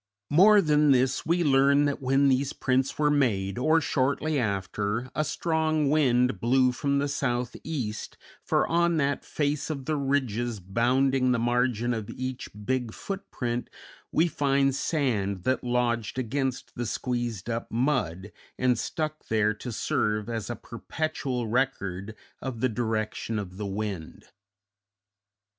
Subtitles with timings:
[0.31, 5.23] More than this, we learn that when these prints were made, or shortly after, a
[5.23, 11.37] strong wind blew from the southeast, for on that face of the ridges bounding the
[11.37, 13.69] margin of each big footprint,
[14.11, 20.27] we find sand that lodged against the squeezed up mud and stuck there to serve
[20.27, 24.25] as a perpetual record of the direction of the wind.